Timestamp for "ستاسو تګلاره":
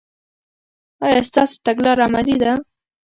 1.29-2.03